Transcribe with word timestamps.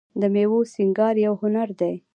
د 0.21 0.23
میوو 0.33 0.59
سینګار 0.73 1.15
یو 1.25 1.33
هنر 1.41 1.69
دی. 1.79 1.93